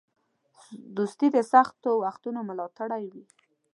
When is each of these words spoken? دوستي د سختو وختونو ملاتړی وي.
دوستي 0.97 1.27
د 1.35 1.37
سختو 1.51 1.89
وختونو 2.03 2.39
ملاتړی 2.49 3.03
وي. 3.13 3.25